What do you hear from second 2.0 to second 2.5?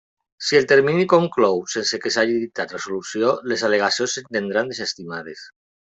que s'hagi